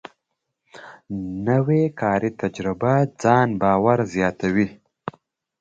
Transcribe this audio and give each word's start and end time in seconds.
نوې 1.47 1.83
کاري 2.01 2.31
تجربه 2.41 2.93
ځان 3.21 3.47
باور 3.61 3.99
زیاتوي 4.13 4.67